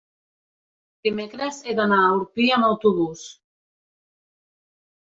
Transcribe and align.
dimecres 1.07 1.59
he 1.69 1.77
d'anar 1.81 2.01
a 2.07 2.09
Orpí 2.15 2.49
amb 2.59 2.71
autobús. 2.73 3.29